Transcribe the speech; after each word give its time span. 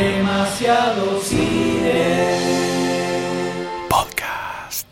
Demasiado 0.00 1.20
cine. 1.20 2.38
Podcast. 3.86 4.86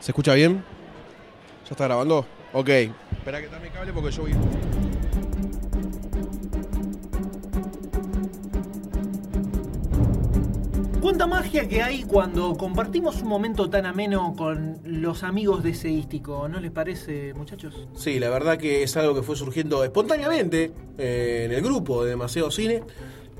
¿Se 0.00 0.10
escucha 0.10 0.34
bien? 0.34 0.64
¿Ya 1.66 1.70
está 1.70 1.84
grabando? 1.84 2.26
Ok. 2.52 2.68
Espera 3.12 3.40
que 3.40 3.46
dame 3.46 3.70
cable 3.70 3.92
porque 3.92 4.10
yo 4.10 4.22
voy. 4.22 4.32
¿Cuánta 11.00 11.26
magia 11.26 11.66
que 11.66 11.82
hay 11.82 12.02
cuando 12.02 12.54
compartimos 12.58 13.22
un 13.22 13.28
momento 13.28 13.70
tan 13.70 13.86
ameno 13.86 14.34
con 14.36 14.80
los 14.84 15.22
amigos 15.22 15.62
de 15.62 15.72
Seístico? 15.72 16.46
¿No 16.46 16.60
les 16.60 16.70
parece, 16.70 17.32
muchachos? 17.32 17.88
Sí, 17.94 18.18
la 18.18 18.28
verdad 18.28 18.58
que 18.58 18.82
es 18.82 18.94
algo 18.98 19.14
que 19.14 19.22
fue 19.22 19.34
surgiendo 19.34 19.82
espontáneamente 19.82 20.72
eh, 20.98 21.44
en 21.46 21.52
el 21.52 21.62
grupo 21.62 22.04
de 22.04 22.10
Demasiado 22.10 22.50
Cine. 22.50 22.82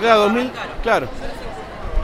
Claro, 0.00 0.20
2000, 0.20 0.52
claro. 0.84 1.08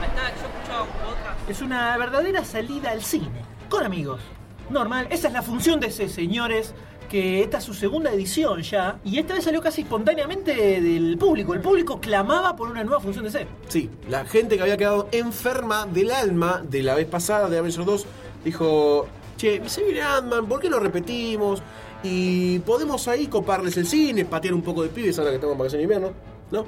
Ahí 0.01 0.07
está, 0.07 0.29
yo 0.29 0.35
escuchaba 0.47 0.81
un 0.81 0.89
podcast. 0.89 1.40
Es 1.51 1.61
una 1.61 1.97
verdadera 1.97 2.45
salida 2.45 2.91
al 2.91 3.03
cine, 3.03 3.43
con 3.67 3.83
amigos. 3.83 4.21
Normal, 4.69 5.07
esa 5.09 5.27
es 5.27 5.33
la 5.33 5.41
función 5.41 5.81
de 5.81 5.87
ese, 5.87 6.07
señores, 6.07 6.73
que 7.09 7.41
esta 7.41 7.57
es 7.57 7.65
su 7.65 7.73
segunda 7.73 8.09
edición 8.09 8.61
ya, 8.61 9.01
y 9.03 9.19
esta 9.19 9.33
vez 9.33 9.43
salió 9.43 9.61
casi 9.61 9.81
espontáneamente 9.81 10.79
del 10.79 11.17
público. 11.17 11.53
El 11.53 11.59
público 11.59 11.99
clamaba 11.99 12.55
por 12.55 12.69
una 12.69 12.85
nueva 12.85 13.01
función 13.01 13.25
de 13.25 13.31
ser. 13.31 13.47
Sí, 13.67 13.89
la 14.07 14.23
gente 14.23 14.55
que 14.55 14.61
había 14.61 14.77
quedado 14.77 15.09
enferma 15.11 15.85
del 15.87 16.11
alma 16.11 16.63
de 16.63 16.83
la 16.83 16.95
vez 16.95 17.07
pasada 17.07 17.49
de 17.49 17.57
Avengers 17.57 17.85
2 17.85 18.05
dijo, 18.45 19.07
che, 19.35 19.61
se 19.67 19.83
viene 19.83 20.03
Ant-Man, 20.03 20.45
¿por 20.45 20.61
qué 20.61 20.69
no 20.69 20.79
repetimos? 20.79 21.61
Y 22.01 22.59
podemos 22.59 23.09
ahí 23.09 23.27
coparles 23.27 23.75
el 23.75 23.85
cine, 23.85 24.23
patear 24.23 24.53
un 24.53 24.61
poco 24.61 24.83
de 24.83 24.87
pibes 24.87 25.19
ahora 25.19 25.31
que 25.31 25.35
estamos 25.35 25.55
en 25.55 25.59
vacaciones 25.59 25.85
de 25.89 25.95
invierno, 25.95 26.15
¿no? 26.49 26.65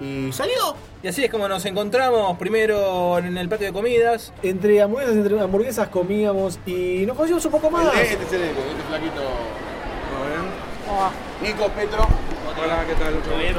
Y 0.00 0.32
salió. 0.32 0.74
Y 1.02 1.08
así 1.08 1.24
es 1.24 1.30
como 1.30 1.46
nos 1.46 1.64
encontramos 1.66 2.36
primero 2.38 3.18
en 3.18 3.36
el 3.36 3.48
patio 3.48 3.66
de 3.66 3.72
comidas. 3.72 4.32
Entre 4.42 4.80
hamburguesas, 4.80 5.16
entre 5.16 5.40
hamburguesas 5.40 5.88
comíamos 5.88 6.58
y 6.66 7.04
nos 7.06 7.16
conocimos 7.16 7.44
un 7.44 7.52
poco 7.52 7.70
más. 7.70 7.86
Este 7.94 8.24
es 8.24 8.32
el 8.32 8.42
este 8.42 8.82
flaquito. 8.88 9.20
Nico, 11.42 11.68
Petro. 11.68 12.06
Hola, 12.62 12.84
¿qué 12.86 12.94
tal? 12.94 13.14
¿Todo 13.22 13.38
bien? 13.38 13.54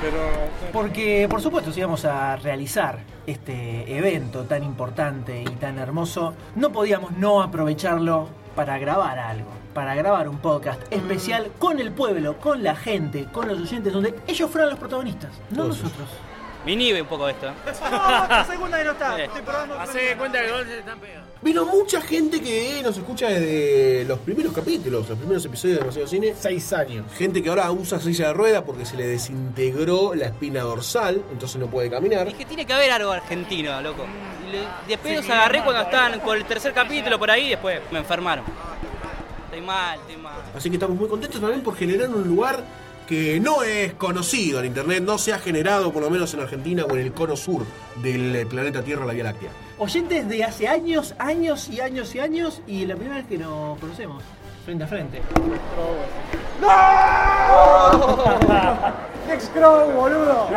Pero... 0.00 0.72
Porque, 0.72 1.26
por 1.30 1.40
supuesto, 1.40 1.72
si 1.72 1.80
íbamos 1.80 2.04
a 2.04 2.36
realizar 2.36 2.98
este 3.26 3.96
evento 3.96 4.44
tan 4.44 4.64
importante 4.64 5.42
y 5.42 5.44
tan 5.44 5.78
hermoso, 5.78 6.34
no 6.56 6.72
podíamos 6.72 7.12
no 7.12 7.42
aprovecharlo 7.42 8.28
para 8.54 8.78
grabar 8.78 9.18
algo, 9.18 9.50
para 9.72 9.94
grabar 9.94 10.28
un 10.28 10.38
podcast 10.38 10.80
especial 10.90 11.50
con 11.58 11.80
el 11.80 11.92
pueblo, 11.92 12.38
con 12.38 12.62
la 12.62 12.74
gente, 12.76 13.26
con 13.32 13.48
los 13.48 13.60
oyentes, 13.60 13.92
donde 13.92 14.14
ellos 14.26 14.50
fueran 14.50 14.70
los 14.70 14.78
protagonistas, 14.78 15.30
no 15.50 15.64
nosotros. 15.68 16.08
Me 16.64 16.72
inhibe 16.72 17.02
un 17.02 17.08
poco 17.08 17.28
esto. 17.28 17.52
segunda 18.48 18.78
que 18.78 18.84
no 18.84 18.92
está. 18.92 19.20
Eh, 19.20 19.24
Estoy 19.24 19.42
probando. 19.42 19.78
Hacé 19.78 20.16
cuenta 20.16 20.40
que 20.42 20.50
gol 20.50 20.66
se 20.66 20.78
están 20.78 20.98
pegando. 20.98 21.28
Vino 21.42 21.66
mucha 21.66 22.00
gente 22.00 22.40
que 22.40 22.80
nos 22.82 22.96
escucha 22.96 23.28
desde 23.28 24.06
los 24.06 24.18
primeros 24.20 24.54
capítulos, 24.54 25.06
los 25.06 25.18
primeros 25.18 25.44
episodios 25.44 25.76
de 25.76 25.80
Demasiado 25.82 26.08
Cine. 26.08 26.34
Seis 26.38 26.72
años. 26.72 27.04
Gente 27.18 27.42
que 27.42 27.50
ahora 27.50 27.70
usa 27.70 28.00
silla 28.00 28.28
de 28.28 28.32
rueda 28.32 28.64
porque 28.64 28.86
se 28.86 28.96
le 28.96 29.06
desintegró 29.06 30.14
la 30.14 30.24
espina 30.26 30.62
dorsal, 30.62 31.22
entonces 31.30 31.60
no 31.60 31.66
puede 31.66 31.90
caminar. 31.90 32.28
Es 32.28 32.34
que 32.34 32.46
tiene 32.46 32.64
que 32.64 32.72
haber 32.72 32.92
algo 32.92 33.12
argentino, 33.12 33.78
loco. 33.82 34.06
Después 34.88 35.16
los 35.16 35.30
agarré 35.30 35.62
cuando 35.62 35.82
estaban 35.82 36.20
por 36.20 36.36
el 36.36 36.44
tercer 36.44 36.72
capítulo 36.72 37.18
por 37.18 37.30
ahí 37.30 37.46
y 37.46 37.50
después 37.50 37.80
me 37.90 37.98
enfermaron. 37.98 38.44
Estoy 39.46 39.60
mal, 39.60 39.98
estoy 40.00 40.16
mal. 40.16 40.32
Así 40.56 40.68
que 40.68 40.76
estamos 40.76 40.96
muy 40.96 41.08
contentos 41.08 41.40
también 41.40 41.62
por 41.62 41.76
generar 41.76 42.08
un 42.08 42.26
lugar 42.26 42.64
que 43.06 43.38
no 43.38 43.62
es 43.62 43.92
conocido 43.94 44.60
en 44.60 44.66
internet, 44.66 45.02
no 45.02 45.18
se 45.18 45.32
ha 45.32 45.38
generado 45.38 45.92
por 45.92 46.02
lo 46.02 46.10
menos 46.10 46.32
en 46.34 46.40
Argentina 46.40 46.84
o 46.84 46.94
en 46.94 47.00
el 47.00 47.12
cono 47.12 47.36
sur 47.36 47.64
del 48.02 48.34
eh, 48.34 48.46
planeta 48.46 48.82
Tierra, 48.82 49.04
la 49.04 49.12
Vía 49.12 49.24
Láctea. 49.24 49.50
Oyentes 49.78 50.28
de 50.28 50.44
hace 50.44 50.68
años, 50.68 51.14
años 51.18 51.68
y 51.68 51.80
años 51.80 52.14
y 52.14 52.20
años, 52.20 52.62
y 52.66 52.86
la 52.86 52.96
primera 52.96 53.16
vez 53.16 53.26
que 53.26 53.38
nos 53.38 53.78
conocemos, 53.78 54.22
frente 54.64 54.84
a 54.84 54.86
frente. 54.86 55.18
Next 59.28 59.52
Crow, 59.52 59.90
boludo. 59.92 60.48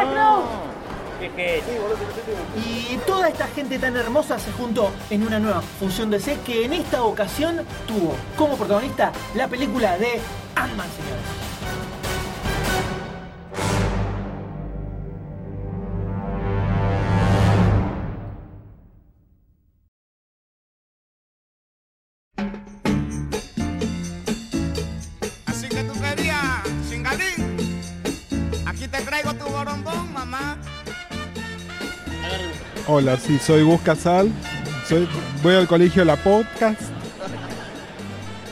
Y 2.55 2.97
toda 3.05 3.29
esta 3.29 3.47
gente 3.47 3.79
tan 3.79 3.95
hermosa 3.95 4.39
se 4.39 4.51
juntó 4.51 4.91
en 5.09 5.23
una 5.25 5.39
nueva 5.39 5.61
función 5.61 6.09
de 6.09 6.19
C 6.19 6.37
que 6.45 6.65
en 6.65 6.73
esta 6.73 7.03
ocasión 7.03 7.61
tuvo 7.87 8.15
como 8.37 8.55
protagonista 8.55 9.11
la 9.35 9.47
película 9.47 9.97
de 9.97 10.19
Ant-Man, 10.55 10.87
señores. 10.95 11.46
Hola, 32.89 33.17
sí, 33.17 33.37
soy 33.37 33.63
Gus 33.63 33.81
Casal. 33.81 34.31
Soy, 34.87 35.05
voy 35.43 35.55
al 35.55 35.67
colegio 35.67 36.05
La 36.05 36.15
Podcast. 36.15 36.79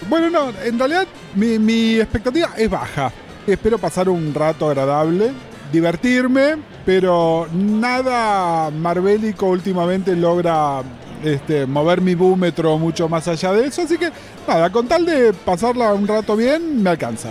Bueno, 0.09 0.29
no, 0.29 0.49
en 0.61 0.77
realidad 0.77 1.07
mi, 1.35 1.57
mi 1.57 1.95
expectativa 2.01 2.49
es 2.57 2.69
baja. 2.69 3.13
Espero 3.47 3.77
pasar 3.77 4.09
un 4.09 4.33
rato 4.33 4.67
agradable, 4.67 5.31
divertirme, 5.71 6.57
pero 6.85 7.47
nada 7.53 8.69
marvélico 8.71 9.45
últimamente 9.45 10.13
logra 10.17 10.81
este, 11.23 11.65
mover 11.65 12.01
mi 12.01 12.13
búmetro 12.13 12.77
mucho 12.77 13.07
más 13.07 13.29
allá 13.29 13.53
de 13.53 13.67
eso. 13.67 13.83
Así 13.83 13.97
que 13.97 14.09
nada, 14.45 14.69
con 14.69 14.85
tal 14.85 15.05
de 15.05 15.31
pasarla 15.31 15.93
un 15.93 16.09
rato 16.09 16.35
bien, 16.35 16.83
me 16.83 16.89
alcanza. 16.89 17.29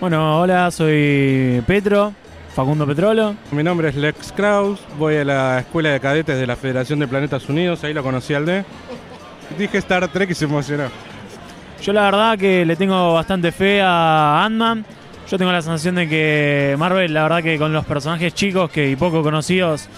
Bueno, 0.00 0.42
hola, 0.42 0.70
soy 0.70 1.60
Petro, 1.66 2.14
Facundo 2.58 2.88
Petrolo. 2.88 3.36
Mi 3.52 3.62
nombre 3.62 3.90
es 3.90 3.94
Lex 3.94 4.32
Kraus, 4.32 4.80
voy 4.98 5.14
a 5.14 5.24
la 5.24 5.60
Escuela 5.60 5.90
de 5.90 6.00
Cadetes 6.00 6.36
de 6.36 6.44
la 6.44 6.56
Federación 6.56 6.98
de 6.98 7.06
Planetas 7.06 7.48
Unidos, 7.48 7.84
ahí 7.84 7.94
lo 7.94 8.02
conocí 8.02 8.34
al 8.34 8.46
D. 8.46 8.64
Dije 9.56 9.78
Star 9.78 10.08
Trek 10.08 10.30
y 10.30 10.34
se 10.34 10.46
emocionó. 10.46 10.88
Yo 11.80 11.92
la 11.92 12.02
verdad 12.02 12.36
que 12.36 12.66
le 12.66 12.74
tengo 12.74 13.14
bastante 13.14 13.52
fe 13.52 13.80
a 13.80 14.44
Ant-Man. 14.44 14.84
Yo 15.30 15.38
tengo 15.38 15.52
la 15.52 15.62
sensación 15.62 15.94
de 15.94 16.08
que 16.08 16.74
Marvel, 16.76 17.14
la 17.14 17.22
verdad 17.22 17.44
que 17.44 17.58
con 17.58 17.72
los 17.72 17.84
personajes 17.84 18.34
chicos 18.34 18.68
que 18.72 18.90
y 18.90 18.96
poco 18.96 19.22
conocidos, 19.22 19.88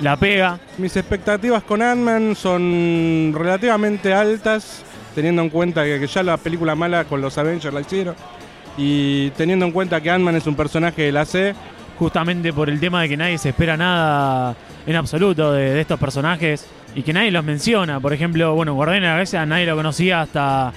la 0.00 0.16
pega. 0.16 0.58
Mis 0.78 0.96
expectativas 0.96 1.64
con 1.64 1.82
Ant-Man 1.82 2.34
son 2.34 3.34
relativamente 3.36 4.14
altas, 4.14 4.82
teniendo 5.14 5.42
en 5.42 5.50
cuenta 5.50 5.84
que, 5.84 6.06
ya 6.06 6.22
la 6.22 6.38
película 6.38 6.74
mala 6.74 7.04
con 7.04 7.20
los 7.20 7.36
Avengers 7.36 7.74
la 7.74 7.82
hicieron. 7.82 8.14
Y 8.78 9.28
teniendo 9.32 9.66
en 9.66 9.72
cuenta 9.72 10.00
que 10.00 10.10
Ant-Man 10.10 10.36
es 10.36 10.46
un 10.46 10.54
personaje 10.54 11.02
de 11.02 11.12
la 11.12 11.26
C, 11.26 11.54
Justamente 11.98 12.52
por 12.52 12.68
el 12.68 12.78
tema 12.78 13.02
de 13.02 13.08
que 13.08 13.16
nadie 13.16 13.38
se 13.38 13.50
espera 13.50 13.76
nada 13.76 14.54
en 14.86 14.96
absoluto 14.96 15.52
de, 15.52 15.74
de 15.74 15.80
estos 15.80 15.98
personajes 15.98 16.66
y 16.94 17.02
que 17.02 17.12
nadie 17.12 17.30
los 17.30 17.44
menciona. 17.44 18.00
Por 18.00 18.12
ejemplo, 18.12 18.54
bueno, 18.54 18.74
Guardián 18.74 19.02
la 19.02 19.10
Galaxia 19.10 19.46
nadie 19.46 19.66
lo 19.66 19.76
conocía 19.76 20.20
hasta 20.22 20.72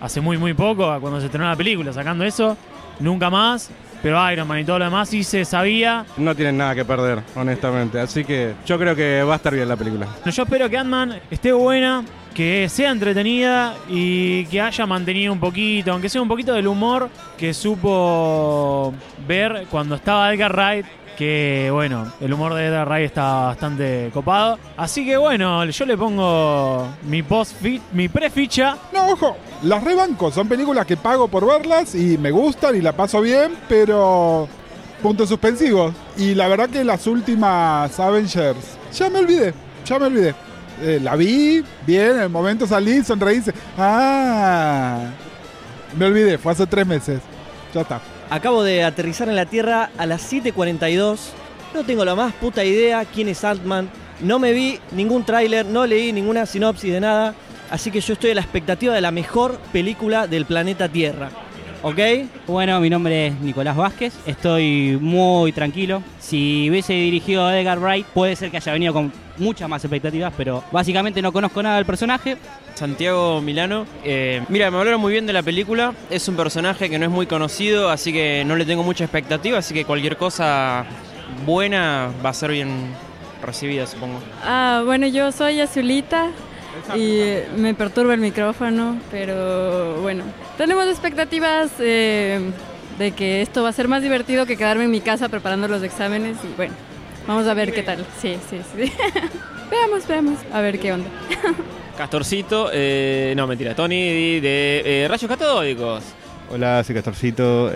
hace 0.00 0.20
muy 0.20 0.38
muy 0.38 0.54
poco, 0.54 0.84
cuando 1.00 1.20
se 1.20 1.26
estrenó 1.26 1.48
la 1.48 1.56
película, 1.56 1.92
sacando 1.92 2.24
eso. 2.24 2.56
Nunca 2.98 3.30
más. 3.30 3.70
Pero 4.02 4.32
Iron 4.32 4.48
Man 4.48 4.60
y 4.60 4.64
todo 4.64 4.78
lo 4.78 4.86
demás 4.86 5.10
sí 5.10 5.22
se 5.22 5.44
sabía. 5.44 6.06
no 6.16 6.34
tienen 6.34 6.56
nada 6.56 6.74
que 6.74 6.86
perder, 6.86 7.20
honestamente. 7.34 8.00
Así 8.00 8.24
que 8.24 8.54
yo 8.64 8.78
creo 8.78 8.96
que 8.96 9.22
va 9.22 9.34
a 9.34 9.36
estar 9.36 9.54
bien 9.54 9.68
la 9.68 9.76
película. 9.76 10.06
Yo 10.24 10.42
espero 10.42 10.70
que 10.70 10.78
Ant-Man 10.78 11.20
esté 11.30 11.52
buena, 11.52 12.02
que 12.34 12.68
sea 12.68 12.90
entretenida 12.90 13.74
y 13.88 14.44
que 14.46 14.60
haya 14.60 14.86
mantenido 14.86 15.32
un 15.32 15.40
poquito, 15.40 15.92
aunque 15.92 16.08
sea 16.08 16.22
un 16.22 16.28
poquito 16.28 16.52
del 16.52 16.66
humor 16.66 17.10
que 17.36 17.52
supo 17.54 18.94
ver 19.26 19.66
cuando 19.70 19.96
estaba 19.96 20.32
Edgar 20.32 20.52
Wright. 20.54 20.86
Que 21.18 21.68
bueno, 21.70 22.10
el 22.18 22.32
humor 22.32 22.54
de 22.54 22.66
Edgar 22.66 22.88
Wright 22.88 23.04
está 23.04 23.44
bastante 23.46 24.10
copado. 24.14 24.58
Así 24.76 25.04
que 25.04 25.18
bueno, 25.18 25.66
yo 25.66 25.84
le 25.84 25.96
pongo 25.96 26.88
mi 27.02 27.22
post 27.22 27.56
mi 27.92 28.08
preficha. 28.08 28.76
No, 28.90 29.08
ojo, 29.12 29.36
las 29.62 29.84
rebanco, 29.84 30.30
son 30.30 30.48
películas 30.48 30.86
que 30.86 30.96
pago 30.96 31.28
por 31.28 31.46
verlas 31.46 31.94
y 31.94 32.16
me 32.16 32.30
gustan 32.30 32.74
y 32.74 32.80
la 32.80 32.92
paso 32.92 33.20
bien, 33.20 33.52
pero 33.68 34.48
puntos 35.02 35.28
suspensivos. 35.28 35.92
Y 36.16 36.34
la 36.34 36.48
verdad 36.48 36.70
que 36.70 36.84
las 36.84 37.06
últimas 37.06 38.00
Avengers, 38.00 38.78
ya 38.94 39.10
me 39.10 39.18
olvidé, 39.18 39.52
ya 39.84 39.98
me 39.98 40.06
olvidé. 40.06 40.34
Eh, 40.82 40.98
la 41.02 41.14
vi, 41.16 41.62
bien, 41.86 42.12
en 42.12 42.20
el 42.22 42.28
momento 42.30 42.66
salí, 42.66 43.02
sonreí, 43.04 43.36
dice, 43.36 43.52
ah, 43.76 45.10
me 45.98 46.06
olvidé, 46.06 46.38
fue 46.38 46.52
hace 46.52 46.66
tres 46.66 46.86
meses. 46.86 47.20
Ya 47.74 47.82
está. 47.82 48.00
Acabo 48.30 48.62
de 48.62 48.84
aterrizar 48.84 49.28
en 49.28 49.36
la 49.36 49.46
Tierra 49.46 49.90
a 49.98 50.06
las 50.06 50.32
7.42. 50.32 51.18
No 51.74 51.84
tengo 51.84 52.04
la 52.04 52.14
más 52.14 52.32
puta 52.34 52.64
idea 52.64 53.04
quién 53.04 53.28
es 53.28 53.44
Ant-Man. 53.44 53.90
No 54.20 54.38
me 54.38 54.52
vi 54.52 54.78
ningún 54.92 55.24
tráiler, 55.24 55.66
no 55.66 55.86
leí 55.86 56.12
ninguna 56.12 56.46
sinopsis 56.46 56.92
de 56.92 57.00
nada. 57.00 57.34
Así 57.70 57.90
que 57.90 58.00
yo 58.00 58.14
estoy 58.14 58.30
a 58.30 58.34
la 58.34 58.40
expectativa 58.40 58.94
de 58.94 59.00
la 59.00 59.10
mejor 59.10 59.58
película 59.72 60.26
del 60.26 60.46
planeta 60.46 60.88
Tierra. 60.88 61.30
¿Ok? 61.82 61.98
Bueno, 62.46 62.78
mi 62.80 62.90
nombre 62.90 63.28
es 63.28 63.40
Nicolás 63.40 63.76
Vázquez, 63.76 64.12
estoy 64.26 64.98
muy 65.00 65.52
tranquilo. 65.52 66.02
Si 66.18 66.68
hubiese 66.68 66.92
dirigido 66.92 67.46
a 67.46 67.58
Edgar 67.58 67.78
Wright, 67.78 68.06
puede 68.06 68.36
ser 68.36 68.50
que 68.50 68.58
haya 68.58 68.72
venido 68.72 68.92
con 68.92 69.10
muchas 69.40 69.68
más 69.68 69.84
expectativas, 69.84 70.32
pero 70.36 70.62
básicamente 70.70 71.20
no 71.22 71.32
conozco 71.32 71.62
nada 71.62 71.76
del 71.76 71.86
personaje. 71.86 72.36
Santiago 72.74 73.40
Milano. 73.40 73.86
Eh, 74.04 74.42
mira, 74.48 74.70
me 74.70 74.78
hablaron 74.78 75.00
muy 75.00 75.12
bien 75.12 75.26
de 75.26 75.32
la 75.32 75.42
película. 75.42 75.94
Es 76.10 76.28
un 76.28 76.36
personaje 76.36 76.88
que 76.88 76.98
no 76.98 77.06
es 77.06 77.10
muy 77.10 77.26
conocido, 77.26 77.90
así 77.90 78.12
que 78.12 78.44
no 78.44 78.56
le 78.56 78.64
tengo 78.64 78.82
mucha 78.82 79.04
expectativa, 79.04 79.58
así 79.58 79.74
que 79.74 79.84
cualquier 79.84 80.16
cosa 80.16 80.84
buena 81.44 82.10
va 82.24 82.30
a 82.30 82.34
ser 82.34 82.52
bien 82.52 82.94
recibida, 83.42 83.86
supongo. 83.86 84.20
Ah, 84.44 84.82
bueno, 84.84 85.06
yo 85.06 85.32
soy 85.32 85.60
Azulita, 85.60 86.30
y 86.94 87.20
me 87.56 87.74
perturba 87.74 88.14
el 88.14 88.20
micrófono, 88.20 88.98
pero 89.10 90.00
bueno, 90.00 90.24
tenemos 90.56 90.86
expectativas 90.86 91.70
eh, 91.78 92.40
de 92.98 93.12
que 93.12 93.42
esto 93.42 93.62
va 93.62 93.70
a 93.70 93.72
ser 93.72 93.88
más 93.88 94.02
divertido 94.02 94.46
que 94.46 94.56
quedarme 94.56 94.84
en 94.84 94.90
mi 94.90 95.00
casa 95.00 95.28
preparando 95.28 95.68
los 95.68 95.82
exámenes 95.82 96.36
y 96.44 96.56
bueno, 96.56 96.74
vamos 97.30 97.46
a 97.46 97.54
ver 97.54 97.72
qué 97.72 97.82
tal. 97.82 98.04
Sí, 98.20 98.36
sí, 98.48 98.60
sí. 98.74 98.92
veamos, 99.70 100.06
veamos, 100.06 100.38
a 100.52 100.60
ver 100.60 100.78
qué 100.80 100.92
onda. 100.92 101.08
Castorcito, 101.96 102.70
eh, 102.72 103.34
no 103.36 103.46
mentira, 103.46 103.74
Tony 103.74 104.40
de 104.40 104.82
eh, 104.84 105.08
Rayos 105.08 105.28
Catódicos. 105.28 106.02
Hola, 106.50 106.82
soy 106.82 106.94
Castorcito. 106.96 107.70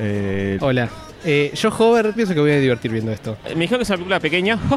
Hola. 0.60 0.88
yo, 1.24 1.68
Hover, 1.78 2.12
pienso 2.14 2.34
que 2.34 2.40
voy 2.40 2.50
a 2.50 2.58
divertir 2.58 2.90
viendo 2.90 3.12
esto. 3.12 3.36
Me 3.54 3.62
dijeron 3.62 3.78
que 3.78 3.82
es 3.84 3.90
una 3.90 3.96
película 3.96 4.20
pequeña. 4.20 4.58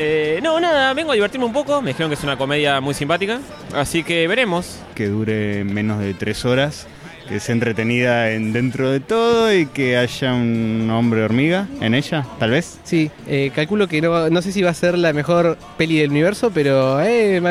Eh, 0.00 0.38
no, 0.44 0.60
nada, 0.60 0.94
vengo 0.94 1.10
a 1.10 1.14
divertirme 1.14 1.44
un 1.44 1.52
poco. 1.52 1.82
Me 1.82 1.88
dijeron 1.88 2.08
que 2.08 2.14
es 2.14 2.22
una 2.22 2.38
comedia 2.38 2.80
muy 2.80 2.94
simpática. 2.94 3.40
Así 3.74 4.04
que 4.04 4.28
veremos. 4.28 4.78
Que 4.94 5.08
dure 5.08 5.64
menos 5.64 5.98
de 5.98 6.14
tres 6.14 6.44
horas. 6.44 6.86
Que 7.28 7.40
sea 7.40 7.52
entretenida 7.52 8.30
en, 8.30 8.52
dentro 8.52 8.90
de 8.90 9.00
todo 9.00 9.52
y 9.52 9.66
que 9.66 9.98
haya 9.98 10.32
un 10.32 10.88
hombre 10.90 11.22
hormiga 11.22 11.68
en 11.80 11.94
ella, 11.94 12.24
tal 12.38 12.52
vez. 12.52 12.80
Sí, 12.84 13.10
eh, 13.26 13.50
calculo 13.54 13.86
que 13.86 14.00
no, 14.00 14.30
no 14.30 14.40
sé 14.40 14.50
si 14.50 14.62
va 14.62 14.70
a 14.70 14.74
ser 14.74 14.96
la 14.96 15.12
mejor 15.12 15.58
peli 15.76 15.98
del 15.98 16.10
universo, 16.10 16.50
pero 16.52 17.00
eh, 17.02 17.42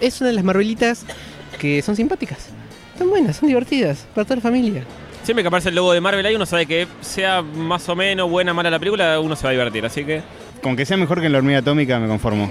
es 0.00 0.20
una 0.20 0.30
de 0.30 0.34
las 0.34 0.44
Marvelitas 0.44 1.04
que 1.58 1.80
son 1.82 1.94
simpáticas. 1.94 2.48
Son 2.98 3.08
buenas, 3.08 3.36
son 3.36 3.48
divertidas, 3.48 4.06
para 4.14 4.24
toda 4.24 4.36
la 4.36 4.42
familia. 4.42 4.84
Siempre 5.22 5.44
que 5.44 5.48
aparece 5.48 5.68
el 5.68 5.74
logo 5.74 5.92
de 5.92 6.00
Marvel 6.00 6.26
ahí, 6.26 6.34
uno 6.34 6.46
sabe 6.46 6.66
que 6.66 6.88
sea 7.00 7.42
más 7.42 7.88
o 7.88 7.94
menos 7.94 8.28
buena 8.28 8.52
o 8.52 8.54
mala 8.54 8.70
la 8.70 8.78
película, 8.78 9.20
uno 9.20 9.36
se 9.36 9.44
va 9.44 9.50
a 9.50 9.52
divertir. 9.52 9.84
Así 9.84 10.04
que 10.04 10.22
con 10.62 10.76
que 10.76 10.84
sea 10.84 10.96
mejor 10.96 11.20
que 11.20 11.26
en 11.26 11.32
la 11.32 11.38
hormiga 11.38 11.58
atómica 11.60 11.98
me 11.98 12.08
conformo. 12.08 12.50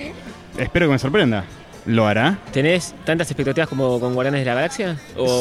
Espero 0.58 0.88
que 0.88 0.94
me 0.94 1.00
sorprenda. 1.00 1.44
¿Lo 1.86 2.08
hará? 2.08 2.40
¿Tenés 2.52 2.94
tantas 3.06 3.30
expectativas 3.32 3.68
como 3.68 4.00
con 4.00 4.14
Guardianes 4.14 4.42
de 4.42 4.46
la 4.46 4.54
Galaxia? 4.54 4.98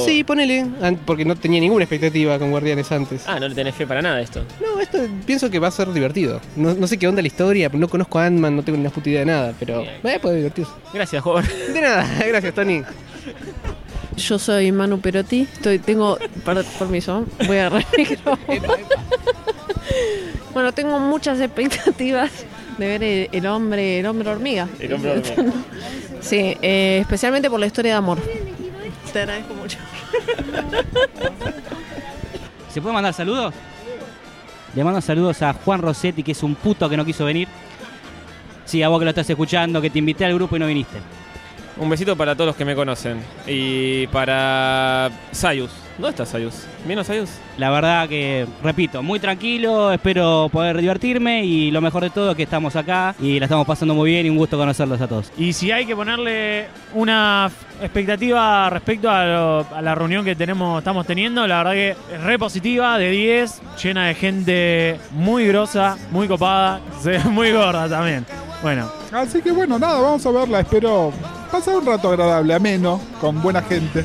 Sí, 0.06 0.24
ponele, 0.24 0.66
porque 1.04 1.24
no 1.24 1.36
tenía 1.36 1.60
ninguna 1.60 1.84
expectativa 1.84 2.38
con 2.38 2.50
Guardianes 2.50 2.90
antes. 2.92 3.24
Ah, 3.26 3.38
no 3.38 3.48
le 3.48 3.54
tenés 3.54 3.74
fe 3.74 3.86
para 3.86 4.00
nada 4.00 4.20
esto. 4.20 4.44
No, 4.60 4.80
esto 4.80 4.98
pienso 5.26 5.50
que 5.50 5.58
va 5.58 5.68
a 5.68 5.70
ser 5.70 5.92
divertido. 5.92 6.40
No, 6.56 6.86
sé 6.86 6.98
qué 6.98 7.08
onda 7.08 7.22
la 7.22 7.28
historia, 7.28 7.68
no 7.72 7.88
conozco 7.88 8.18
a 8.18 8.26
Ant-Man, 8.26 8.56
no 8.56 8.62
tengo 8.62 8.78
ni 8.78 8.82
una 8.82 8.90
puta 8.90 9.10
idea 9.10 9.20
de 9.20 9.26
nada, 9.26 9.54
pero 9.58 9.84
va 10.04 10.14
a 10.14 10.18
poder 10.18 10.38
divertirse. 10.38 10.72
Gracias, 10.92 11.22
joven. 11.22 11.44
De 11.72 11.80
nada, 11.80 12.06
gracias, 12.26 12.54
Tony. 12.54 12.82
Yo 14.16 14.38
soy 14.38 14.72
Manu 14.72 15.00
Perotti, 15.00 15.42
estoy, 15.42 15.78
tengo, 15.78 16.18
permiso, 16.78 17.24
voy 17.46 17.58
a 17.58 17.66
agarrar 17.66 17.86
el 17.96 18.62
Bueno, 20.52 20.72
tengo 20.72 20.98
muchas 20.98 21.40
expectativas 21.40 22.30
de 22.78 22.86
ver 22.86 23.28
el, 23.32 23.46
hombre 23.46 24.00
el 24.00 24.06
hombre 24.06 24.28
hormiga. 24.30 24.68
El 24.80 24.94
hombre 24.94 25.12
hormiga. 25.12 25.52
sí, 26.20 26.56
eh, 26.62 26.98
especialmente 27.00 27.50
por 27.50 27.60
la 27.60 27.66
historia 27.66 27.92
de 27.92 27.98
amor. 27.98 28.18
Te 29.12 29.20
agradezco 29.20 29.54
mucho. 29.54 29.78
¿Se 32.72 32.80
puede 32.80 32.94
mandar 32.94 33.14
saludos? 33.14 33.54
Le 34.74 34.84
mando 34.84 35.00
saludos 35.00 35.40
a 35.42 35.54
Juan 35.54 35.80
Rossetti, 35.80 36.22
que 36.22 36.32
es 36.32 36.42
un 36.42 36.54
puto 36.54 36.88
que 36.88 36.96
no 36.96 37.04
quiso 37.04 37.24
venir. 37.24 37.48
Sí, 38.64 38.82
a 38.82 38.88
vos 38.88 38.98
que 38.98 39.06
lo 39.06 39.10
estás 39.10 39.28
escuchando, 39.30 39.80
que 39.80 39.90
te 39.90 39.98
invité 39.98 40.26
al 40.26 40.34
grupo 40.34 40.56
y 40.56 40.58
no 40.58 40.66
viniste. 40.66 40.98
Un 41.78 41.88
besito 41.88 42.16
para 42.16 42.34
todos 42.34 42.48
los 42.48 42.56
que 42.56 42.64
me 42.64 42.74
conocen. 42.74 43.22
Y 43.46 44.06
para 44.08 45.10
Sayus. 45.32 45.87
¿Dónde 45.98 46.10
está 46.10 46.24
Sayus? 46.24 46.64
¿Vino 46.86 47.02
Sayus? 47.02 47.28
La 47.56 47.70
verdad 47.70 48.08
que, 48.08 48.46
repito, 48.62 49.02
muy 49.02 49.18
tranquilo, 49.18 49.90
espero 49.90 50.48
poder 50.48 50.78
divertirme 50.78 51.44
y 51.44 51.72
lo 51.72 51.80
mejor 51.80 52.04
de 52.04 52.10
todo 52.10 52.30
es 52.30 52.36
que 52.36 52.44
estamos 52.44 52.76
acá 52.76 53.16
y 53.18 53.40
la 53.40 53.46
estamos 53.46 53.66
pasando 53.66 53.94
muy 53.94 54.10
bien 54.10 54.24
y 54.24 54.30
un 54.30 54.36
gusto 54.36 54.56
conocerlos 54.56 55.00
a 55.00 55.08
todos. 55.08 55.32
Y 55.36 55.52
si 55.52 55.72
hay 55.72 55.86
que 55.86 55.96
ponerle 55.96 56.68
una 56.94 57.50
expectativa 57.82 58.70
respecto 58.70 59.10
a, 59.10 59.64
la 59.82 59.94
reunión 59.96 60.24
que 60.24 60.36
tenemos, 60.36 60.78
estamos 60.78 61.04
teniendo, 61.04 61.44
la 61.48 61.58
verdad 61.58 61.72
que 61.72 61.96
es 62.14 62.22
re 62.22 62.38
positiva, 62.38 62.96
de 62.96 63.10
10, 63.10 63.60
llena 63.82 64.06
de 64.06 64.14
gente 64.14 65.00
muy 65.10 65.48
grosa, 65.48 65.98
muy 66.12 66.28
copada, 66.28 66.80
muy 67.24 67.50
gorda 67.50 67.88
también. 67.88 68.24
Bueno. 68.62 68.88
Así 69.10 69.42
que 69.42 69.50
bueno, 69.50 69.80
nada, 69.80 70.00
vamos 70.00 70.24
a 70.24 70.30
verla, 70.30 70.60
espero 70.60 71.12
pasar 71.50 71.74
un 71.74 71.86
rato 71.86 72.08
agradable, 72.10 72.54
ameno, 72.54 73.00
con 73.20 73.42
buena 73.42 73.62
gente. 73.62 74.04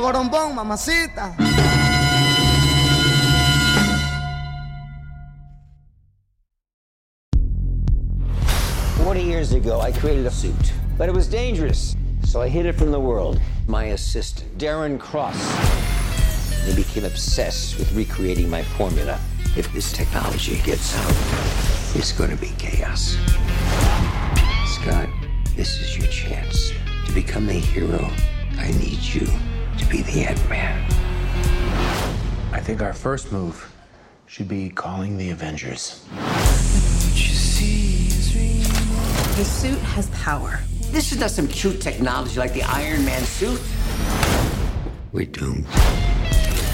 Mamacita. 0.00 1.34
Forty 9.02 9.22
years 9.22 9.52
ago, 9.52 9.80
I 9.80 9.92
created 9.92 10.26
a 10.26 10.30
suit, 10.30 10.72
but 10.98 11.08
it 11.08 11.14
was 11.14 11.28
dangerous, 11.28 11.96
so 12.24 12.42
I 12.42 12.48
hid 12.48 12.66
it 12.66 12.74
from 12.74 12.90
the 12.90 13.00
world. 13.00 13.40
My 13.66 13.84
assistant, 13.84 14.58
Darren 14.58 14.98
Cross, 14.98 15.40
he 16.66 16.74
became 16.74 17.04
obsessed 17.04 17.78
with 17.78 17.90
recreating 17.92 18.50
my 18.50 18.62
formula. 18.62 19.18
If 19.56 19.72
this 19.72 19.92
technology 19.92 20.60
gets 20.62 20.94
out, 20.96 21.96
it's 21.96 22.12
going 22.12 22.30
to 22.30 22.36
be 22.36 22.52
chaos. 22.58 23.16
Scott, 24.74 25.08
this 25.54 25.80
is 25.80 25.96
your 25.96 26.08
chance 26.08 26.72
to 27.06 27.12
become 27.12 27.46
the 27.46 27.54
hero. 27.54 28.10
I 28.58 28.70
need 28.72 29.00
you 29.00 29.26
be 29.88 30.02
the 30.02 30.24
Ant-Man. 30.24 30.92
I 32.52 32.60
think 32.60 32.82
our 32.82 32.92
first 32.92 33.30
move 33.30 33.72
should 34.26 34.48
be 34.48 34.68
calling 34.68 35.16
the 35.16 35.30
Avengers. 35.30 36.04
The 39.36 39.44
suit 39.44 39.78
has 39.78 40.10
power. 40.10 40.60
This 40.90 41.12
is 41.12 41.20
not 41.20 41.30
some 41.30 41.46
cute 41.46 41.80
technology 41.80 42.38
like 42.38 42.52
the 42.52 42.62
Iron 42.62 43.04
Man 43.04 43.22
suit. 43.22 43.60
We're 45.12 45.26
doomed. 45.26 45.66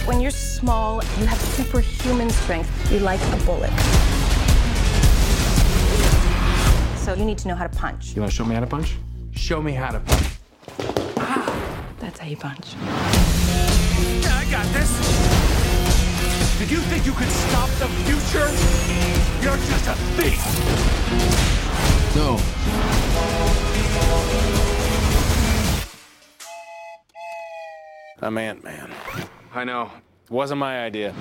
When 0.06 0.20
you're 0.20 0.30
small, 0.30 1.02
you 1.18 1.26
have 1.26 1.38
superhuman 1.38 2.30
strength. 2.30 2.70
You're 2.90 3.00
like 3.00 3.20
a 3.20 3.36
bullet. 3.44 3.70
So 6.98 7.14
you 7.14 7.24
need 7.24 7.38
to 7.38 7.48
know 7.48 7.54
how 7.54 7.66
to 7.66 7.76
punch. 7.76 8.14
You 8.14 8.22
want 8.22 8.30
to 8.32 8.36
show 8.36 8.44
me 8.44 8.54
how 8.54 8.60
to 8.60 8.66
punch? 8.66 8.96
Show 9.32 9.60
me 9.60 9.72
how 9.72 9.90
to 9.90 10.00
punch. 10.00 10.31
That's 12.02 12.18
how 12.18 12.26
you 12.26 12.36
punch. 12.36 12.74
I 12.80 14.44
got 14.50 14.66
this. 14.74 14.90
Did 16.58 16.68
you 16.68 16.80
think 16.80 17.06
you 17.06 17.12
could 17.12 17.28
stop 17.28 17.70
the 17.78 17.86
future? 18.02 18.50
You're 19.40 19.56
just 19.56 19.86
a 19.86 19.94
thief. 20.18 20.42
No. 22.16 22.40
I'm 28.20 28.36
Ant-Man. 28.36 28.90
I 29.54 29.62
know. 29.62 29.88
It 30.24 30.30
wasn't 30.32 30.58
my 30.58 30.82
idea. 30.84 31.14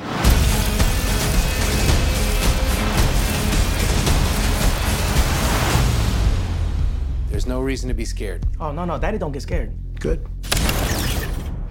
There's 7.29 7.45
no 7.45 7.61
reason 7.61 7.87
to 7.87 7.93
be 7.93 8.03
scared. 8.05 8.47
Oh, 8.59 8.71
no, 8.71 8.85
no, 8.85 8.97
Daddy 8.97 9.19
don't 9.19 9.31
get 9.31 9.43
scared. 9.43 9.71
Good. 9.99 10.27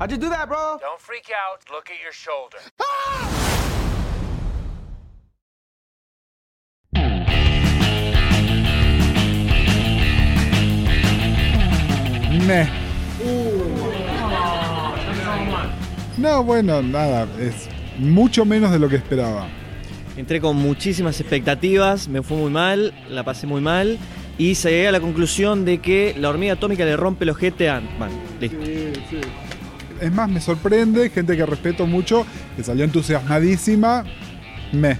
How'd 0.00 0.12
you 0.12 0.16
do 0.16 0.30
that, 0.30 0.48
bro? 0.48 0.78
Don't 0.80 0.98
freak 0.98 1.28
out. 1.30 1.60
Look 1.70 1.90
at 1.90 2.00
your 2.02 2.10
shoulder. 2.10 2.56
Meh. 12.46 12.66
No, 16.16 16.42
bueno, 16.44 16.80
nada, 16.80 17.28
es 17.38 17.68
mucho 17.98 18.46
menos 18.46 18.72
de 18.72 18.78
lo 18.78 18.88
que 18.88 18.96
esperaba. 18.96 19.48
Entré 20.16 20.40
con 20.40 20.56
muchísimas 20.56 21.20
expectativas, 21.20 22.08
me 22.08 22.22
fue 22.22 22.38
muy 22.38 22.50
mal, 22.50 22.94
la 23.10 23.22
pasé 23.22 23.46
muy 23.46 23.60
mal 23.60 23.98
y 24.38 24.54
llegué 24.54 24.88
a 24.88 24.92
la 24.92 25.00
conclusión 25.00 25.66
de 25.66 25.82
que 25.82 26.14
la 26.16 26.30
hormiga 26.30 26.54
atómica 26.54 26.86
le 26.86 26.96
rompe 26.96 27.24
el 27.24 27.30
ojete 27.30 27.68
a 27.68 27.76
Ant-Man. 27.76 28.10
Listo. 28.40 28.56
Es 30.00 30.12
más, 30.12 30.28
me 30.28 30.40
sorprende, 30.40 31.10
gente 31.10 31.36
que 31.36 31.44
respeto 31.44 31.86
mucho, 31.86 32.26
que 32.56 32.64
salió 32.64 32.84
entusiasmadísima. 32.84 34.04
Meh. 34.72 34.96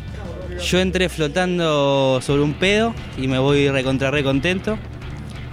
Yo 0.63 0.79
entré 0.79 1.09
flotando 1.09 2.21
sobre 2.21 2.43
un 2.43 2.55
pedo 2.55 2.95
y 3.17 3.27
me 3.29 3.39
voy 3.39 3.71
recontra 3.71 4.11
re 4.11 4.23
contento. 4.23 4.79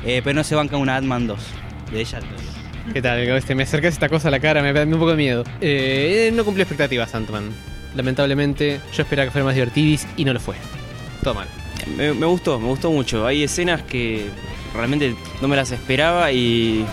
Eh, 0.05 0.21
pero 0.23 0.35
no 0.35 0.43
se 0.43 0.55
banca 0.55 0.77
una 0.77 0.97
Ant-Man 0.97 1.27
2. 1.27 1.39
De 1.91 2.01
ella. 2.01 2.19
¿Qué 2.93 3.01
tal? 3.01 3.19
Este, 3.19 3.55
me 3.55 3.63
acercas 3.63 3.93
esta 3.93 4.09
cosa 4.09 4.27
a 4.27 4.31
la 4.31 4.39
cara, 4.39 4.61
me 4.61 4.73
da 4.73 4.83
un 4.83 4.91
poco 4.91 5.11
de 5.11 5.17
miedo. 5.17 5.43
Eh, 5.61 6.31
no 6.33 6.43
cumplió 6.43 6.63
expectativas, 6.63 7.13
Ant-Man. 7.15 7.49
Lamentablemente, 7.95 8.79
yo 8.93 9.03
esperaba 9.03 9.27
que 9.27 9.31
fuera 9.31 9.45
más 9.45 9.55
divertidis 9.55 10.05
y 10.17 10.25
no 10.25 10.33
lo 10.33 10.39
fue. 10.39 10.55
Todo 11.23 11.33
mal. 11.33 11.47
Me, 11.97 12.13
me 12.13 12.25
gustó, 12.25 12.59
me 12.59 12.67
gustó 12.67 12.91
mucho. 12.91 13.25
Hay 13.25 13.43
escenas 13.43 13.81
que 13.83 14.29
realmente 14.73 15.15
no 15.41 15.47
me 15.47 15.55
las 15.55 15.71
esperaba 15.71 16.31
y. 16.31 16.85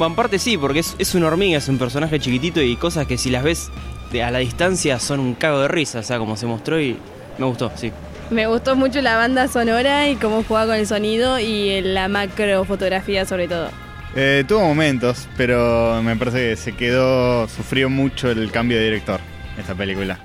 Bueno, 0.00 0.12
en 0.12 0.16
parte 0.16 0.38
sí, 0.38 0.56
porque 0.56 0.78
es, 0.78 0.96
es 0.98 1.14
una 1.14 1.26
hormiga, 1.26 1.58
es 1.58 1.68
un 1.68 1.76
personaje 1.76 2.18
chiquitito 2.18 2.62
y 2.62 2.74
cosas 2.76 3.06
que 3.06 3.18
si 3.18 3.28
las 3.28 3.42
ves 3.42 3.70
de- 4.10 4.22
a 4.22 4.30
la 4.30 4.38
distancia 4.38 4.98
son 4.98 5.20
un 5.20 5.34
cago 5.34 5.60
de 5.60 5.68
risa, 5.68 5.98
o 5.98 6.02
sea, 6.02 6.16
como 6.16 6.38
se 6.38 6.46
mostró 6.46 6.80
y 6.80 6.96
me 7.36 7.44
gustó, 7.44 7.70
sí. 7.74 7.92
Me 8.30 8.46
gustó 8.46 8.76
mucho 8.76 9.02
la 9.02 9.16
banda 9.16 9.46
sonora 9.46 10.08
y 10.08 10.16
cómo 10.16 10.42
jugaba 10.42 10.68
con 10.68 10.76
el 10.76 10.86
sonido 10.86 11.38
y 11.38 11.82
la 11.82 12.08
macro 12.08 12.64
fotografía 12.64 13.26
sobre 13.26 13.46
todo. 13.46 13.68
Eh, 14.16 14.42
tuvo 14.48 14.60
momentos, 14.60 15.28
pero 15.36 16.00
me 16.02 16.16
parece 16.16 16.48
que 16.48 16.56
se 16.56 16.72
quedó, 16.72 17.46
sufrió 17.46 17.90
mucho 17.90 18.30
el 18.30 18.50
cambio 18.50 18.78
de 18.78 18.84
director 18.84 19.20
esta 19.58 19.74
película. 19.74 20.18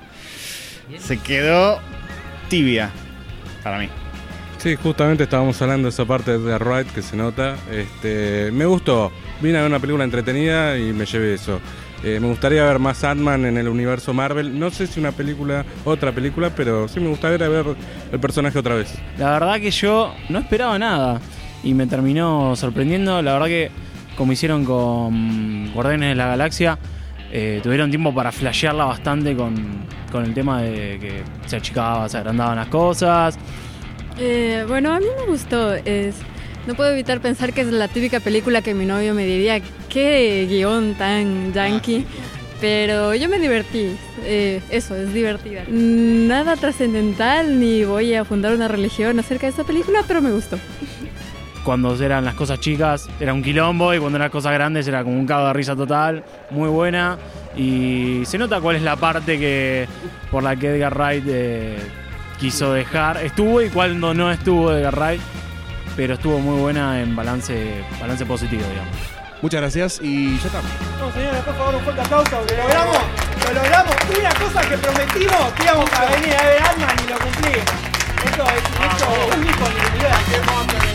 Se 1.00 1.18
quedó 1.18 1.82
tibia 2.48 2.92
para 3.62 3.78
mí. 3.80 3.90
Sí, 4.66 4.76
justamente 4.78 5.26
estábamos 5.26 5.62
hablando 5.62 5.86
de 5.86 5.90
esa 5.92 6.06
parte 6.06 6.40
de 6.40 6.58
Wright 6.58 6.88
que 6.88 7.04
se 7.04 7.16
nota. 7.16 7.56
Este, 7.72 8.50
me 8.52 8.66
gustó. 8.66 9.12
Vine 9.40 9.60
a 9.60 9.62
ver 9.62 9.70
una 9.70 9.80
película 9.80 10.04
entretenida 10.04 10.76
y 10.76 10.92
me 10.92 11.06
llevé 11.06 11.36
eso. 11.36 11.60
Eh, 12.04 12.20
me 12.20 12.26
gustaría 12.26 12.64
ver 12.64 12.80
más 12.80 13.04
Ant-Man 13.04 13.46
en 13.46 13.58
el 13.60 13.68
universo 13.68 14.12
Marvel. 14.12 14.58
No 14.58 14.72
sé 14.72 14.88
si 14.88 15.00
una 15.00 15.12
película, 15.12 15.64
otra 15.84 16.12
película, 16.14 16.50
pero 16.50 16.88
sí 16.88 17.00
me 17.00 17.10
gustaría 17.10 17.48
ver 17.48 17.76
el 18.12 18.20
personaje 18.20 18.58
otra 18.58 18.74
vez. 18.74 18.92
La 19.20 19.34
verdad 19.34 19.60
que 19.60 19.70
yo 19.70 20.16
no 20.30 20.40
esperaba 20.40 20.80
nada 20.80 21.22
y 21.64 21.76
me 21.76 21.86
terminó 21.86 22.56
sorprendiendo. 22.56 23.22
La 23.22 23.34
verdad 23.34 23.46
que 23.46 23.70
como 24.18 24.32
hicieron 24.32 24.66
con 24.66 25.74
Guardianes 25.76 26.10
de 26.10 26.16
la 26.16 26.26
Galaxia, 26.26 26.80
eh, 27.32 27.60
tuvieron 27.62 27.92
tiempo 27.92 28.16
para 28.16 28.32
flashearla 28.32 28.86
bastante 28.86 29.36
con, 29.36 29.86
con 30.12 30.26
el 30.26 30.34
tema 30.34 30.64
de 30.64 30.98
que 31.00 31.22
se 31.46 31.58
achicaba, 31.58 32.10
se 32.10 32.18
agrandaban 32.18 32.56
las 32.56 32.68
cosas. 32.70 33.38
Eh, 34.18 34.66
bueno, 34.68 34.94
a 34.94 35.00
mí 35.00 35.06
me 35.20 35.26
gustó. 35.26 35.74
Es, 35.74 36.16
no 36.68 36.76
puedo 36.76 36.92
evitar 36.92 37.20
pensar 37.22 37.54
que 37.54 37.62
es 37.62 37.68
la 37.68 37.88
típica 37.88 38.20
película 38.20 38.62
que 38.62 38.74
mi 38.74 38.86
novio 38.86 39.14
me 39.14 39.26
diría, 39.26 39.62
qué 39.90 40.48
guion 40.50 40.96
tan 40.96 41.54
yankee. 41.54 42.06
Pero 42.62 43.14
yo 43.14 43.28
me 43.30 43.38
divertí. 43.38 43.96
Eh, 44.24 44.62
eso, 44.70 44.96
es 44.96 45.14
divertida. 45.14 45.64
Nada 45.68 46.56
trascendental 46.56 47.60
ni 47.60 47.84
voy 47.84 48.16
a 48.16 48.24
fundar 48.24 48.54
una 48.54 48.68
religión 48.68 49.20
acerca 49.20 49.48
de 49.48 49.52
esta 49.52 49.64
película, 49.64 50.04
pero 50.08 50.22
me 50.22 50.32
gustó. 50.32 50.58
Cuando 51.64 51.96
eran 52.02 52.24
las 52.24 52.36
cosas 52.36 52.60
chicas 52.60 53.10
era 53.20 53.34
un 53.34 53.42
quilombo 53.42 53.94
y 53.94 54.00
cuando 54.00 54.18
eran 54.18 54.30
cosas 54.30 54.54
grandes 54.54 54.88
era 54.88 55.04
como 55.04 55.20
un 55.20 55.26
cago 55.26 55.48
de 55.48 55.54
risa 55.54 55.76
total, 55.76 56.24
muy 56.52 56.70
buena. 56.70 57.18
Y 57.58 58.22
se 58.26 58.38
nota 58.38 58.62
cuál 58.62 58.78
es 58.78 58.84
la 58.84 58.96
parte 58.96 59.38
que 59.38 59.88
por 60.32 60.44
la 60.44 60.56
que 60.56 60.76
Edgar 60.76 60.96
Wright 60.96 61.24
eh, 61.28 61.78
quiso 62.36 62.74
dejar. 62.74 63.18
Estuvo 63.18 63.62
y 63.62 63.70
cuando 63.70 64.14
no 64.14 64.32
estuvo 64.32 64.72
Edgar 64.72 64.96
Wright, 64.96 65.22
pero 65.96 66.16
estuvo 66.16 66.40
muy 66.40 66.60
buena 66.60 67.02
en 67.02 67.16
balance, 67.16 67.84
balance 68.00 68.26
positivo, 68.26 68.64
digamos. 68.70 68.96
Muchas 69.42 69.62
gracias 69.62 70.00
y 70.02 70.38
ya 70.40 70.48
estamos. 70.48 70.72
No, 71.00 71.12
señores, 71.12 71.42
por 71.44 71.56
favor, 71.56 71.76
un 71.76 71.82
fuerte 71.82 72.02
aplauso, 72.02 72.32
lo 72.32 72.58
logramos, 72.58 72.98
lo 73.46 73.54
logramos. 73.54 73.96
Una 74.18 74.34
cosa 74.34 74.62
que 74.70 74.78
prometimos 74.78 75.54
que 75.54 75.64
íbamos 75.64 75.94
a 75.94 76.06
venir 76.06 76.36
a 76.36 76.46
ver 76.46 76.62
Ant-Man 76.64 76.96
y 77.06 77.10
lo 77.10 77.20
cumplimos. 77.20 77.66
Esto 78.26 78.44
es 78.44 78.64
un 78.80 78.86
hecho 78.86 79.38
único 79.38 79.66
en 79.68 80.90
el 80.90 80.95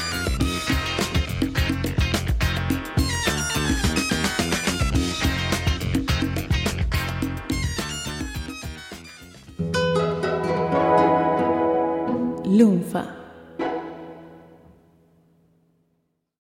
Lunfa. 12.61 13.20